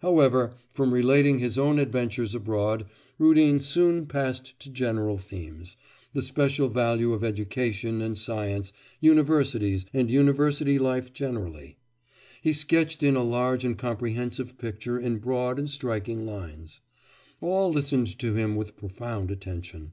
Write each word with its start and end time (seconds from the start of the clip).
However, 0.00 0.54
from 0.72 0.94
relating 0.94 1.38
his 1.38 1.58
own 1.58 1.78
adventures 1.78 2.34
abroad, 2.34 2.86
Rudin 3.18 3.60
soon 3.60 4.06
passed 4.06 4.58
to 4.60 4.70
general 4.70 5.18
themes, 5.18 5.76
the 6.14 6.22
special 6.22 6.70
value 6.70 7.12
of 7.12 7.22
education 7.22 8.00
and 8.00 8.16
science, 8.16 8.72
universities, 9.00 9.84
and 9.92 10.10
university 10.10 10.78
life 10.78 11.12
generally. 11.12 11.76
He 12.40 12.54
sketched 12.54 13.02
in 13.02 13.16
a 13.16 13.22
large 13.22 13.66
and 13.66 13.76
comprehensive 13.76 14.56
picture 14.56 14.98
in 14.98 15.18
broad 15.18 15.58
and 15.58 15.68
striking 15.68 16.24
lines. 16.24 16.80
All 17.42 17.70
listened 17.70 18.18
to 18.18 18.32
him 18.34 18.56
with 18.56 18.78
profound 18.78 19.30
attention. 19.30 19.92